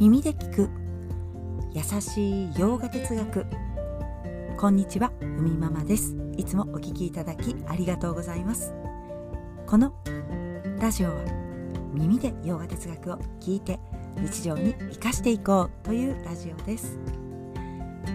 [0.00, 0.70] 耳で聞く。
[1.74, 3.46] 優しい洋画哲学。
[4.56, 6.14] こんにちは海ママです。
[6.36, 8.72] いつもお聞きいただきありがとうございます。
[9.66, 9.92] この
[10.78, 11.16] ラジオは
[11.92, 13.80] 耳で洋画哲学を聞いて
[14.20, 16.96] 日常に生かしていこうというラジオです。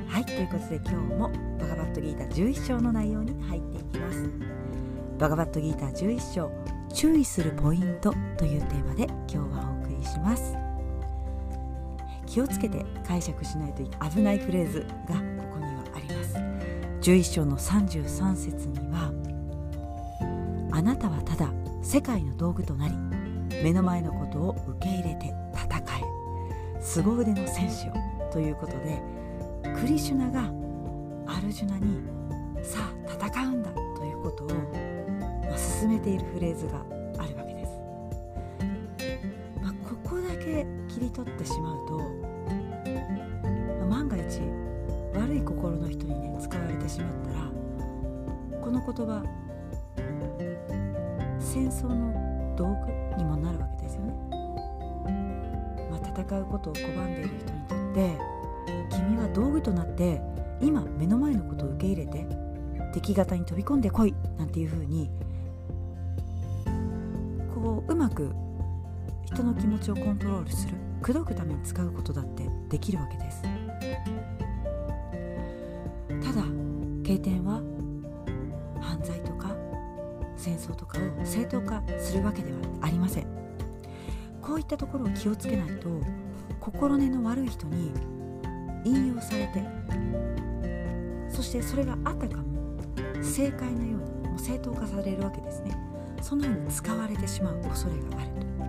[0.08, 1.30] はいということで今日も
[1.60, 4.30] バガバットギーター11章の内容に入っていきます。
[5.20, 6.50] バガバットギーター11章
[6.94, 10.63] 注意するポイントというテーマで今日はお送りします。
[12.34, 16.36] 気をつけて解釈しないと危ないフレーズがここにはあります。
[17.08, 19.14] 11章の33節には
[20.72, 21.52] あなたはただ
[21.84, 22.96] 世界の道具となり
[23.62, 27.94] 目の前のことを受け入れて戦え凄腕の戦士よ
[28.32, 29.00] ということで
[29.80, 30.52] クリシュナが
[31.32, 32.00] アルジュナに
[32.64, 34.48] さあ戦うんだということを、
[35.52, 37.03] ま、進めているフレーズが
[41.14, 41.98] 取ってしまうと、
[43.80, 44.42] まあ、万が一
[45.14, 49.24] 悪い心の人にね使われてしまったらこの言葉
[51.40, 54.14] 戦争の道具にもなるわけですよね、
[55.92, 58.18] まあ、戦うことを拒んでいる人にとって
[58.90, 60.20] 君は道具となって
[60.62, 62.26] 今目の前のことを受け入れて
[62.94, 65.10] 敵方に飛び込んでこいなんていうふうに
[67.54, 68.34] こううまく
[69.26, 70.83] 人の気持ちをコントロールする。
[71.04, 73.42] 口説くために使うことだってできるわけです。
[73.42, 73.50] た
[76.32, 76.46] だ
[77.04, 77.62] 経典は
[78.80, 79.54] 犯罪とか
[80.38, 83.28] 戦争とかを正当化するわけではありません。
[84.42, 85.90] こういったところを気をつけないと
[86.62, 87.92] 心根の悪い人に
[88.86, 89.62] 引用されて
[91.30, 92.46] そしてそれがあたかも
[93.22, 95.78] 正解のようにもう正当化されるわけですね。
[96.22, 98.63] そのように使われてしまう恐れがあると。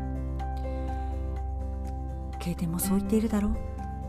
[2.44, 3.52] 経典もそう言っているだろう。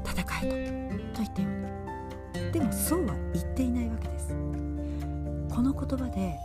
[0.06, 1.22] 戦えと。
[1.22, 1.48] と言ったよ。
[1.48, 4.36] うにでもそうは言っていないわけです。
[5.50, 6.38] この言葉で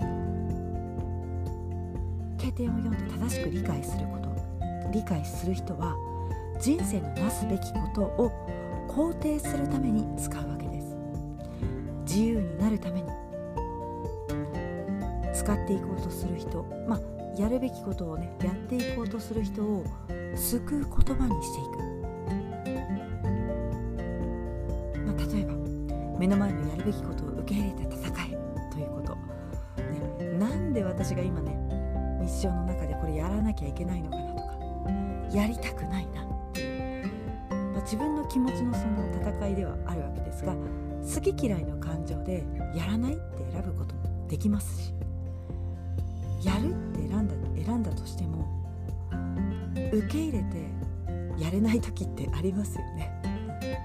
[2.39, 4.31] 経典を読んで正しく理解すること
[4.93, 5.97] 理解する人は
[6.61, 8.31] 人生のなすべきことを
[8.89, 10.97] 肯定するために使うわけです。
[12.07, 13.11] 自由になるために。
[15.35, 19.85] 使っていこうとする人まあやるべきことをねやっていこうとする人を
[20.35, 21.79] 救う言葉にしていく、
[25.07, 25.55] まあ、例えば
[26.19, 29.17] 目の前のやるべきことを受け入れて戦えということ、
[29.83, 31.57] ね、なんで私が今ね
[32.25, 36.21] 日常の中でこれやらなきゃいけないのかなとかやりたくないな。
[37.73, 44.95] ま自分の気持ちのその戦いではあるわけですが好き嫌いの感情でやらないって選ぶこともできますし
[46.45, 46.90] やるって
[47.71, 48.49] 選んだとしても
[49.93, 50.69] 受け入れて
[51.39, 53.11] やれない時ってありますよね。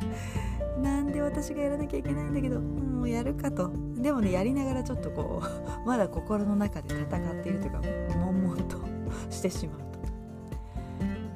[0.82, 3.72] なんで私がやらなきゃいけないんだけどもうやるかと。
[3.96, 5.46] でもねやりながらちょっとこう
[5.88, 7.82] まだ心の中で戦っているというか
[8.18, 8.78] 悶々と
[9.30, 9.80] してしまう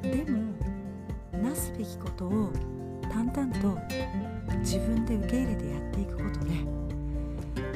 [0.01, 0.09] と。
[0.09, 2.51] でもなすべきことを
[3.11, 3.77] 淡々と
[4.59, 6.51] 自分で受け入れてやっていくことで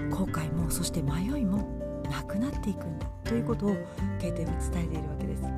[0.10, 1.83] 後悔もそして迷いも
[2.14, 3.76] なくなっていくんだということを
[4.20, 5.50] 経典は伝えているわけです、ま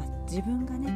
[0.00, 0.90] あ、自分がね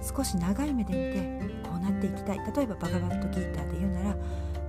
[0.00, 2.38] 少し長い目で見てこうなっていきたい。
[2.38, 4.16] 例えばバガバットギーターで言うなら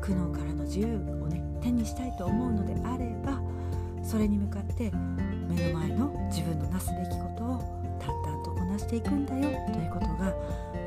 [0.02, 3.40] 苦悩からの自由をね手にしたいと思うのであれば
[4.04, 4.92] それに向かって
[5.48, 10.38] 目の前の自分のなすべきことを淡々とこなしていくんだよということがこ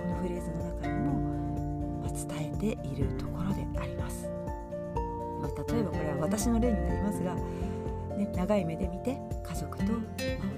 [0.08, 3.95] のフレーズの中にも、ま伝えているところであります、
[5.68, 7.34] 例えばこれは私の例になりますが、
[8.16, 9.90] ね、長い目で見て家族と、ま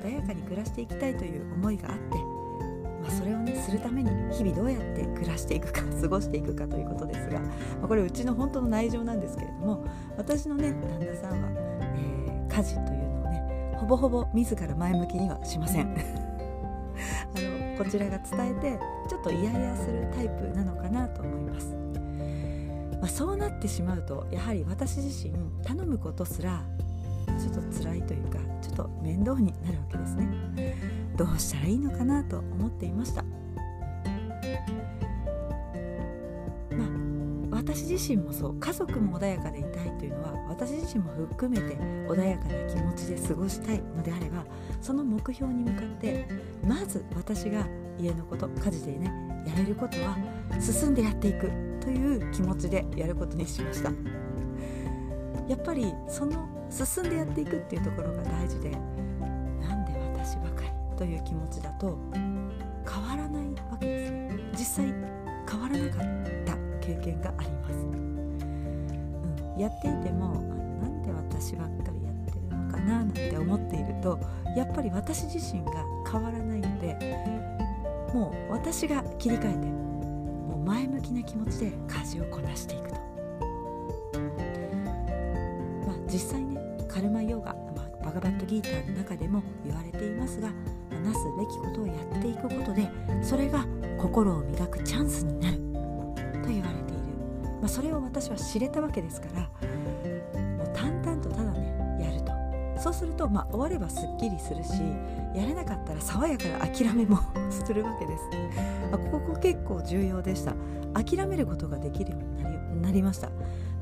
[0.02, 2.38] 穏やかに暮らしていきたいという思いがあって
[3.08, 7.48] まあ、それをねするために日々どうやって暮らしていくか 過ごしていくかということですが、ま
[7.84, 9.84] あ、これうちの本当の内情なんですけれども
[10.16, 11.48] 私のね旦那さんは、
[11.94, 15.94] えー、家事というのをねほぼほぼ自ら前向きにはしません。
[17.36, 18.78] あのこちらが伝えて
[19.08, 21.76] ちょっと嫌々するタイプなのかなと思います、
[23.00, 25.34] まあ、そうなってしまうとやはり私自身
[25.64, 26.64] 頼むことすら
[27.38, 30.28] ちょっと辛いというかちょっと面倒になるわけですね。
[31.16, 33.22] どうしたらいいのかなと思っていました。
[33.22, 33.28] ま
[37.52, 41.76] あ私自身もそう家族も穏やかでいたいというのは私自身も含めて
[42.08, 44.44] 穏やかな気持ちで過ごしたいのであれば
[44.80, 46.28] その目標に向かって
[46.64, 47.66] まず私が
[47.98, 49.12] 家のこと家事でね
[49.46, 50.16] やれることは
[50.60, 51.67] 進んでやっていく。
[51.80, 53.90] という気持ちでやることにしました。
[55.48, 58.70] やっぱりその進んでやっていくっていうところが大事で
[59.60, 64.94] なんで私ばかりという気持ちだと変わらないわけですね実際
[65.50, 70.42] 変わらなかった経験があります、うん、やっていてもあの
[70.82, 74.20] なんで私ばっかりやってるのかななんて思っていると
[74.54, 75.72] やっぱり私自身が
[76.10, 76.94] 変わらないので
[78.12, 79.87] もう私が切り替えて
[80.64, 82.94] 前向きな気持ちで家事をこなしていくと、
[85.86, 86.58] まあ、実際ね
[86.88, 92.88] カルマヨガ、まあ、バガバットギーターの中でも言われていますがなすべきことをやっていくことで
[93.22, 93.66] それが
[93.98, 95.56] 心を磨くチャンスになる
[96.42, 97.02] と言われている、
[97.60, 99.50] まあ、それを私は知れたわけですから
[102.78, 104.70] そうすると、まあ、終わればすっきりするし
[105.34, 107.18] やれなかったら爽やかな諦めも
[107.50, 108.22] するわけです、
[108.90, 110.54] まあ、ここ結構重要でした。
[110.94, 113.34] 諦めることができるようになりなりました、ま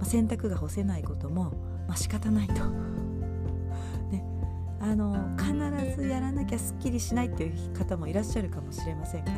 [0.02, 1.52] あ、洗濯が干せないことも、
[1.86, 2.54] まあ、仕方ないと。
[4.78, 5.54] あの必
[6.00, 9.32] ずやらなきゃすっきりしないっていう方もいらっしゃるかもしれませんが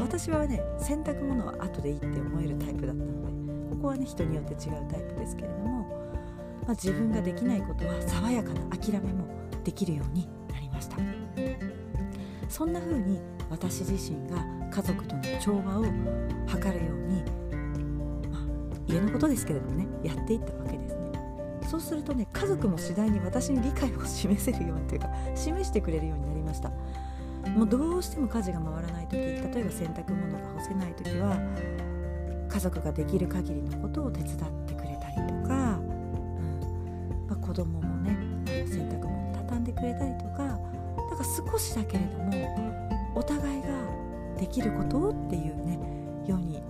[0.00, 6.05] 私はね洗濯物は後でいいって思えるタイプだったのでここはね人によって違うタイプですけれども、
[6.66, 9.24] まあ、自分ができないことは爽やかな諦めも
[9.62, 10.96] できるようになりました。
[12.48, 13.20] そんな風に
[13.50, 17.22] 私自身が家族との調和を図るように、
[18.30, 18.42] まあ、
[18.86, 21.12] 家のことですけれどもねやっていったわけですね。
[21.68, 26.70] そうするとね家族も次第に私に理解を示せるようにというか示してくれるようになりました。
[27.50, 31.36] もうどうしても家事が回らない時例えば洗濯物が干せない時は
[32.48, 35.75] 家族ができる限りのことを手伝ってくれたりとか、
[37.46, 38.16] 子供もね
[38.66, 40.58] 洗濯物畳んでくれたりとか
[41.10, 43.68] だか少しだけれどもお互いが
[44.38, 45.78] できることっていうね
[46.26, 46.60] ように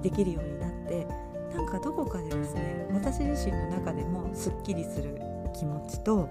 [0.00, 1.06] できるようになって
[1.54, 5.20] なんかどこかでですね私自身の中でもすっきりする
[5.54, 6.28] 気持ちと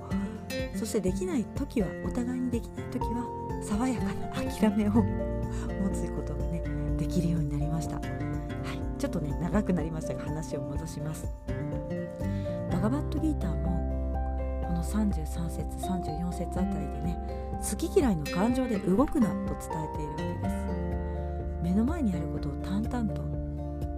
[0.75, 6.63] そしてできない時はお互いにできない時は爽やかな諦めを持つことがね
[6.97, 11.27] できるようになりました、はい、ちょっとね長くなりましたが話を戻します。
[12.71, 13.90] バガバットギーターも
[14.71, 17.17] この33節34節あたりでね
[17.59, 20.55] 好き嫌いの感情で動くなと伝えているわけです。
[21.61, 23.21] 目の前にあることを淡々と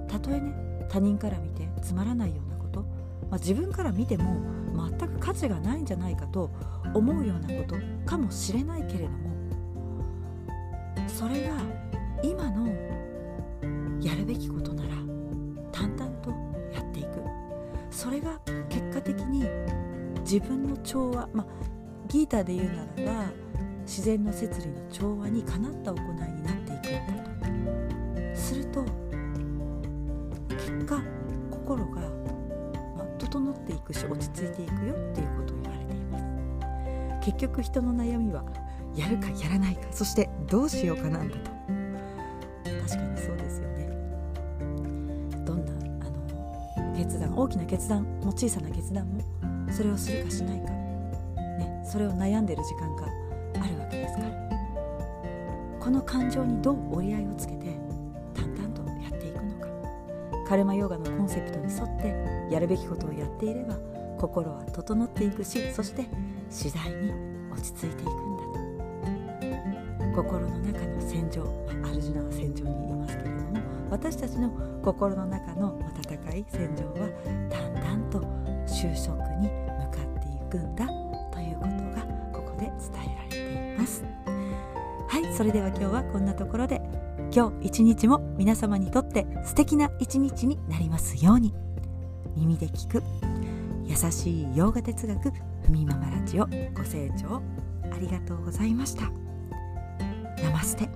[0.08, 0.52] たとえね
[0.90, 2.82] 他人から見てつまらないようなこと、
[3.30, 4.42] まあ、自分から見ても
[5.00, 6.50] 全く価値がないんじゃないかと
[6.96, 9.30] 思うようなことかもしれないけれども
[11.08, 11.56] それが
[12.24, 12.68] 今の
[14.02, 14.90] やるべきことなら
[15.72, 16.32] 淡々と
[16.74, 17.10] やっていく。
[17.92, 18.40] それが
[20.24, 21.46] 自分の調和、まあ、
[22.08, 22.68] ギーターで言う
[22.98, 23.32] ならば
[23.86, 27.66] 自然の摂理の調和にかなった行いになっていくん
[28.24, 28.56] だとす。
[28.56, 28.86] ると
[30.86, 31.02] が
[31.52, 32.02] 心が、
[32.98, 37.26] まあ整っていくし落ち着いていくよっていうことを言われています。
[37.26, 38.44] 結局人の悩みは
[38.96, 41.52] やるかやらないかそしてどうしようかなんだと。
[42.88, 43.88] 確かにそうですよね。
[45.46, 45.72] どんな
[46.06, 46.10] あ
[46.80, 49.22] の決断大きな決断も小さな決断も
[49.76, 53.08] それをするかしないか、ね、それを悩んでる時間が
[53.64, 54.44] あるわけですから。
[55.80, 57.78] この感情にどう折り合いをつけて
[58.34, 59.68] 淡々とやっていくのか。
[60.48, 63.76] カルマヨガのコンセプトに沿ってやるべきことをやっていれば
[64.18, 66.06] 心は整っていくしそして
[66.50, 67.12] 次第に
[67.52, 68.44] 落ち着いていくんだ
[70.14, 70.22] と。
[70.24, 71.44] 心の中の戦場、
[71.82, 73.60] まあ、アルジュナは戦場にいますけれども
[73.90, 74.52] 私たちの
[74.84, 77.10] 心の中の戦い戦場は
[77.50, 78.22] だんだんと
[78.68, 79.63] 収束に
[80.54, 80.86] くんだ
[81.32, 84.04] ということがここで伝えられています。
[85.08, 86.82] はいそれでは今日はこんなところで
[87.36, 91.54] 今日一日も皆様にとって素敵な一日になりますように。
[92.36, 93.04] 耳で聞く
[93.86, 95.32] 優しい洋画哲学
[95.64, 97.44] ふみママラジオご清聴
[97.92, 99.12] ありがとうございました。
[100.44, 100.90] ナマステ。